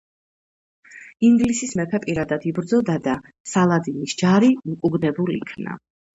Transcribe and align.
ინგლისის 1.29 1.73
მეფე 1.79 1.99
პირადად 2.05 2.47
იბრძოდა 2.53 2.97
და 3.09 3.15
სალადინის 3.53 4.19
ჯარი 4.25 4.53
უკუგდებულ 4.75 5.33
იქნა. 5.39 5.79